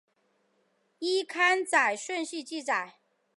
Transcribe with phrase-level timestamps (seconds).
[0.97, 2.95] 依刊载顺序记载。